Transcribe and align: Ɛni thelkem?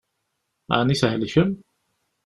Ɛni 0.79 0.95
thelkem? 1.01 1.49